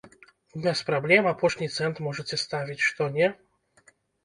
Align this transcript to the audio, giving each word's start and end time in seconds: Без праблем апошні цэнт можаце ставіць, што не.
Без 0.63 0.79
праблем 0.87 1.23
апошні 1.33 1.69
цэнт 1.75 2.03
можаце 2.09 2.41
ставіць, 2.47 2.85
што 2.89 3.11
не. 3.21 3.31